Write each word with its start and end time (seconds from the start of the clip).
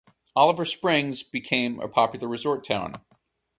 Oliver 0.35 0.65
Springs 0.65 1.21
became 1.21 1.79
a 1.79 1.87
popular 1.87 2.27
resort 2.27 2.63
town. 2.63 2.93